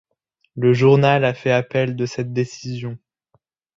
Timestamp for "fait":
1.35-1.51